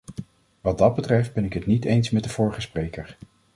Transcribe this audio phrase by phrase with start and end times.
[0.61, 3.17] Wat dat betreft ben ik het niet eens met de vorige spreker.